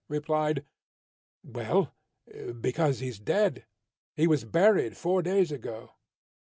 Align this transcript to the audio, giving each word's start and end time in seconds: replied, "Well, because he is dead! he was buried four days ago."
replied, 0.09 0.65
"Well, 1.43 1.93
because 2.59 3.01
he 3.01 3.09
is 3.09 3.19
dead! 3.19 3.67
he 4.15 4.25
was 4.25 4.45
buried 4.45 4.97
four 4.97 5.21
days 5.21 5.51
ago." 5.51 5.91